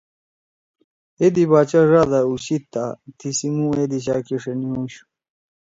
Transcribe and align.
اے 1.19 1.27
دی 1.35 1.43
باچا 1.51 1.79
ڙادا 1.89 2.19
اُوشیِد 2.27 2.63
تا 2.73 2.83
تیِسی 3.17 3.47
مُو 3.55 3.65
اے 3.77 3.83
دیِشا 3.91 4.15
کیِݜی 4.25 4.53
ہُوشُو۔ 4.69 5.03